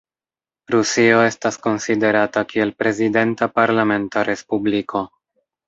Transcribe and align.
Rusio 0.75 1.19
estas 1.25 1.59
konsiderata 1.67 2.43
kiel 2.55 2.73
prezidenta-parlamenta 2.81 4.27
respubliko. 4.33 5.07